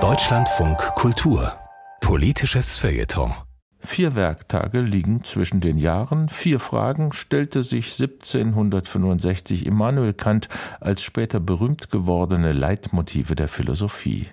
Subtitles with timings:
[0.00, 1.52] Deutschlandfunk Kultur
[2.00, 3.32] Politisches Feuilleton
[3.78, 6.28] Vier Werktage liegen zwischen den Jahren.
[6.28, 10.48] Vier Fragen stellte sich 1765 Immanuel Kant
[10.80, 14.26] als später berühmt gewordene Leitmotive der Philosophie.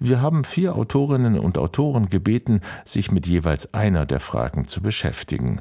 [0.00, 5.60] Wir haben vier Autorinnen und Autoren gebeten, sich mit jeweils einer der Fragen zu beschäftigen.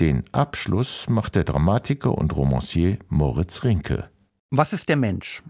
[0.00, 4.08] Den Abschluss macht der Dramatiker und Romancier Moritz Rinke.
[4.50, 5.40] Was ist der Mensch?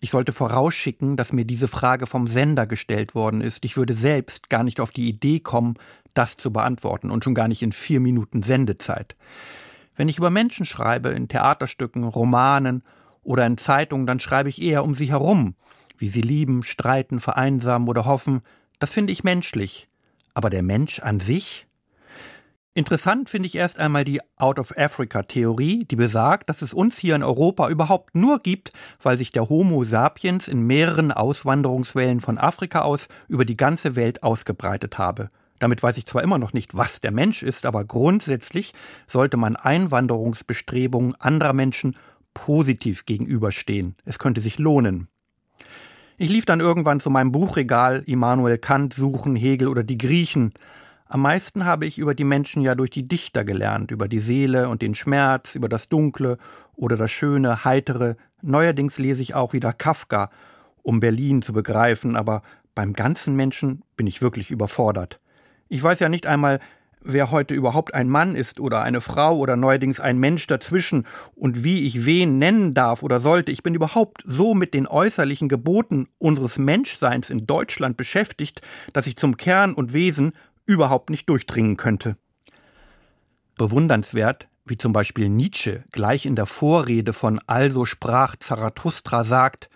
[0.00, 3.64] Ich sollte vorausschicken, dass mir diese Frage vom Sender gestellt worden ist.
[3.64, 5.74] Ich würde selbst gar nicht auf die Idee kommen,
[6.14, 9.16] das zu beantworten und schon gar nicht in vier Minuten Sendezeit.
[9.96, 12.82] Wenn ich über Menschen schreibe, in Theaterstücken, Romanen
[13.22, 15.54] oder in Zeitungen, dann schreibe ich eher um sie herum,
[15.96, 18.42] wie sie lieben, streiten, vereinsamen oder hoffen.
[18.78, 19.88] Das finde ich menschlich.
[20.34, 21.66] Aber der Mensch an sich?
[22.76, 26.98] Interessant finde ich erst einmal die Out of Africa Theorie, die besagt, dass es uns
[26.98, 28.70] hier in Europa überhaupt nur gibt,
[29.02, 34.22] weil sich der Homo sapiens in mehreren Auswanderungswellen von Afrika aus über die ganze Welt
[34.22, 35.30] ausgebreitet habe.
[35.58, 38.74] Damit weiß ich zwar immer noch nicht, was der Mensch ist, aber grundsätzlich
[39.06, 41.96] sollte man Einwanderungsbestrebungen anderer Menschen
[42.34, 43.96] positiv gegenüberstehen.
[44.04, 45.08] Es könnte sich lohnen.
[46.18, 50.52] Ich lief dann irgendwann zu meinem Buchregal Immanuel Kant suchen, Hegel oder die Griechen.
[51.08, 54.68] Am meisten habe ich über die Menschen ja durch die Dichter gelernt, über die Seele
[54.68, 56.36] und den Schmerz, über das Dunkle
[56.74, 58.16] oder das Schöne, Heitere.
[58.42, 60.30] Neuerdings lese ich auch wieder Kafka,
[60.82, 62.42] um Berlin zu begreifen, aber
[62.74, 65.20] beim ganzen Menschen bin ich wirklich überfordert.
[65.68, 66.58] Ich weiß ja nicht einmal,
[67.00, 71.04] wer heute überhaupt ein Mann ist oder eine Frau oder neuerdings ein Mensch dazwischen
[71.36, 73.52] und wie ich wen nennen darf oder sollte.
[73.52, 78.60] Ich bin überhaupt so mit den äußerlichen Geboten unseres Menschseins in Deutschland beschäftigt,
[78.92, 80.32] dass ich zum Kern und Wesen
[80.66, 82.16] überhaupt nicht durchdringen könnte.
[83.56, 89.70] Bewundernswert, wie zum Beispiel Nietzsche gleich in der Vorrede von Also sprach Zarathustra sagt,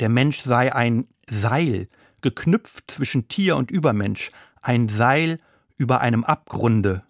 [0.00, 1.88] der Mensch sei ein Seil,
[2.20, 5.38] geknüpft zwischen Tier und Übermensch, ein Seil
[5.76, 7.02] über einem Abgrunde.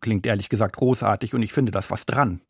[0.00, 2.40] Klingt ehrlich gesagt großartig und ich finde das was dran.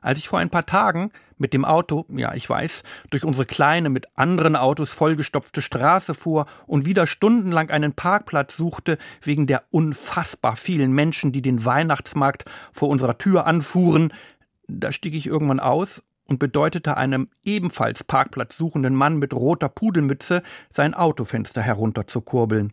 [0.00, 3.88] Als ich vor ein paar Tagen mit dem Auto, ja, ich weiß, durch unsere kleine,
[3.88, 10.56] mit anderen Autos vollgestopfte Straße fuhr und wieder stundenlang einen Parkplatz suchte, wegen der unfassbar
[10.56, 14.12] vielen Menschen, die den Weihnachtsmarkt vor unserer Tür anfuhren,
[14.68, 20.42] da stieg ich irgendwann aus und bedeutete einem ebenfalls Parkplatz suchenden Mann mit roter Pudelmütze,
[20.70, 22.72] sein Autofenster herunterzukurbeln.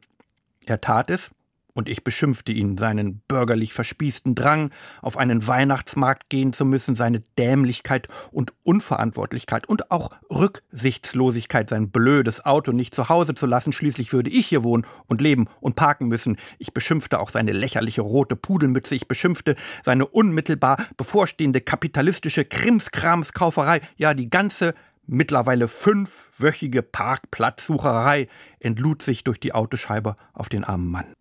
[0.65, 1.31] Er tat es,
[1.77, 4.71] und ich beschimpfte ihn, seinen bürgerlich verspießten Drang,
[5.03, 12.43] auf einen Weihnachtsmarkt gehen zu müssen, seine Dämlichkeit und Unverantwortlichkeit und auch Rücksichtslosigkeit, sein blödes
[12.43, 16.07] Auto nicht zu Hause zu lassen, schließlich würde ich hier wohnen und leben und parken
[16.07, 16.37] müssen.
[16.57, 19.55] Ich beschimpfte auch seine lächerliche rote Pudelmütze, ich beschimpfte
[19.85, 24.73] seine unmittelbar bevorstehende kapitalistische Krimskramskauferei, ja die ganze
[25.05, 28.27] mittlerweile fünfwöchige Parkplatzsucherei
[28.59, 31.16] entlud sich durch die Autoscheibe auf den armen Mann.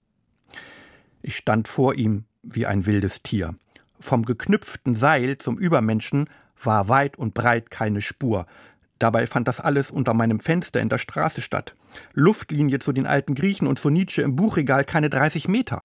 [1.26, 3.56] Ich stand vor ihm wie ein wildes Tier.
[3.98, 6.30] Vom geknüpften Seil zum Übermenschen
[6.62, 8.46] war weit und breit keine Spur.
[9.00, 11.74] Dabei fand das alles unter meinem Fenster in der Straße statt.
[12.12, 15.80] Luftlinie zu den alten Griechen und zu Nietzsche im Buchregal keine 30 Meter.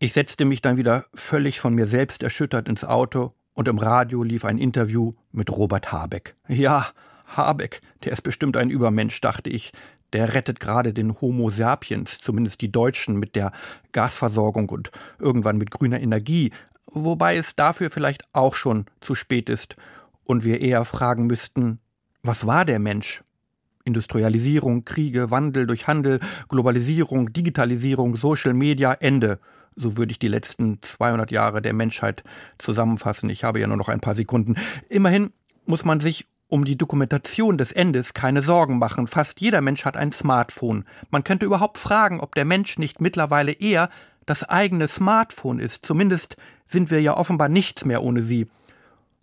[0.00, 4.24] Ich setzte mich dann wieder völlig von mir selbst erschüttert ins Auto und im Radio
[4.24, 6.34] lief ein Interview mit Robert Habeck.
[6.48, 6.88] Ja,
[7.28, 9.72] Habeck, der ist bestimmt ein Übermensch, dachte ich
[10.12, 13.52] der rettet gerade den Homo sapiens, zumindest die Deutschen, mit der
[13.92, 16.52] Gasversorgung und irgendwann mit grüner Energie,
[16.86, 19.76] wobei es dafür vielleicht auch schon zu spät ist
[20.24, 21.80] und wir eher fragen müssten,
[22.22, 23.22] was war der Mensch?
[23.84, 29.38] Industrialisierung, Kriege, Wandel durch Handel, Globalisierung, Digitalisierung, Social Media, Ende.
[29.76, 32.22] So würde ich die letzten 200 Jahre der Menschheit
[32.58, 33.30] zusammenfassen.
[33.30, 34.56] Ich habe ja nur noch ein paar Sekunden.
[34.88, 35.32] Immerhin
[35.64, 39.06] muss man sich um die Dokumentation des Endes keine Sorgen machen.
[39.06, 40.84] Fast jeder Mensch hat ein Smartphone.
[41.10, 43.90] Man könnte überhaupt fragen, ob der Mensch nicht mittlerweile eher
[44.26, 45.84] das eigene Smartphone ist.
[45.84, 46.36] Zumindest
[46.66, 48.46] sind wir ja offenbar nichts mehr ohne sie.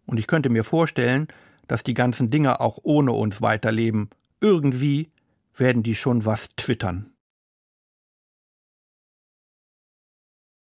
[0.06, 1.28] Und ich könnte mir vorstellen,
[1.68, 4.10] dass die ganzen Dinge auch ohne uns weiterleben.
[4.40, 5.12] Irgendwie
[5.56, 7.15] werden die schon was twittern.